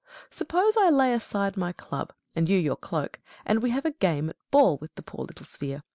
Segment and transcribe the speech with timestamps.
[0.31, 4.31] Suppose I lay aside my club, and you your cloak, and we have a game
[4.31, 5.83] at ball with the poor little sphere.